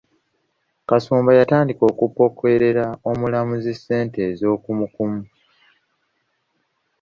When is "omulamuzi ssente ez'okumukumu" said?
3.09-5.21